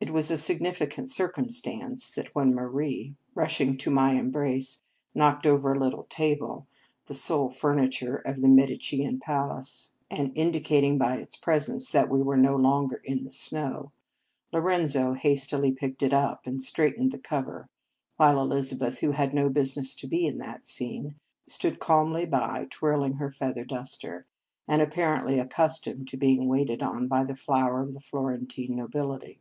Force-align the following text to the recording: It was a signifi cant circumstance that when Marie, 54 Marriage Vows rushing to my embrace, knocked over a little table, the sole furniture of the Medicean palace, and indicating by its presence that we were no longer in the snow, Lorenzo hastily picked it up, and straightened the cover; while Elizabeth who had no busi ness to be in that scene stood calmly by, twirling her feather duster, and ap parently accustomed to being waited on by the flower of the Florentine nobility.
It 0.00 0.10
was 0.10 0.30
a 0.30 0.34
signifi 0.34 0.90
cant 0.90 1.08
circumstance 1.08 2.10
that 2.10 2.34
when 2.34 2.54
Marie, 2.54 2.86
54 2.88 2.92
Marriage 2.92 3.08
Vows 3.08 3.34
rushing 3.36 3.76
to 3.78 3.90
my 3.90 4.12
embrace, 4.12 4.82
knocked 5.14 5.46
over 5.46 5.72
a 5.72 5.78
little 5.80 6.04
table, 6.10 6.66
the 7.06 7.14
sole 7.14 7.48
furniture 7.48 8.16
of 8.16 8.42
the 8.42 8.50
Medicean 8.50 9.18
palace, 9.18 9.92
and 10.10 10.36
indicating 10.36 10.98
by 10.98 11.16
its 11.16 11.36
presence 11.36 11.90
that 11.90 12.10
we 12.10 12.20
were 12.20 12.36
no 12.36 12.54
longer 12.54 13.00
in 13.06 13.22
the 13.22 13.32
snow, 13.32 13.92
Lorenzo 14.52 15.14
hastily 15.14 15.72
picked 15.72 16.02
it 16.02 16.12
up, 16.12 16.46
and 16.46 16.60
straightened 16.60 17.10
the 17.10 17.18
cover; 17.18 17.70
while 18.18 18.38
Elizabeth 18.38 18.98
who 18.98 19.12
had 19.12 19.32
no 19.32 19.48
busi 19.48 19.78
ness 19.78 19.94
to 19.94 20.06
be 20.06 20.26
in 20.26 20.36
that 20.36 20.66
scene 20.66 21.14
stood 21.48 21.78
calmly 21.78 22.26
by, 22.26 22.66
twirling 22.68 23.14
her 23.14 23.30
feather 23.30 23.64
duster, 23.64 24.26
and 24.68 24.82
ap 24.82 24.90
parently 24.92 25.40
accustomed 25.40 26.06
to 26.06 26.18
being 26.18 26.46
waited 26.46 26.82
on 26.82 27.08
by 27.08 27.24
the 27.24 27.34
flower 27.34 27.80
of 27.80 27.94
the 27.94 28.00
Florentine 28.00 28.76
nobility. 28.76 29.40